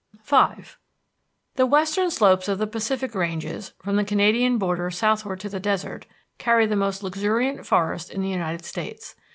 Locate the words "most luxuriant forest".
6.75-8.09